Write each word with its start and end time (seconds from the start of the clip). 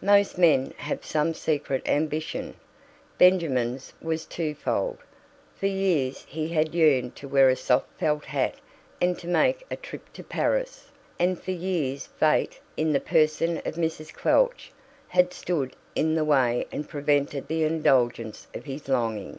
Most 0.00 0.38
men 0.38 0.72
have 0.78 1.04
some 1.04 1.34
secret 1.34 1.82
ambition; 1.86 2.54
Benjamin's 3.18 3.92
was 4.00 4.24
twofold. 4.24 4.96
For 5.56 5.66
years 5.66 6.24
he 6.26 6.48
had 6.48 6.74
yearned 6.74 7.16
to 7.16 7.28
wear 7.28 7.50
a 7.50 7.54
soft 7.56 7.88
felt 8.00 8.24
hat 8.24 8.54
and 8.98 9.18
to 9.18 9.28
make 9.28 9.62
a 9.70 9.76
trip 9.76 10.10
to 10.14 10.24
Paris, 10.24 10.90
and 11.18 11.38
for 11.38 11.50
years 11.50 12.06
Fate, 12.18 12.58
in 12.78 12.94
the 12.94 12.98
person 12.98 13.58
of 13.66 13.74
Mrs. 13.74 14.10
Quelch, 14.14 14.72
had 15.08 15.34
stood 15.34 15.76
in 15.94 16.14
the 16.14 16.24
way 16.24 16.66
and 16.72 16.88
prevented 16.88 17.46
the 17.48 17.64
indulgence 17.64 18.46
of 18.54 18.64
his 18.64 18.88
longing. 18.88 19.38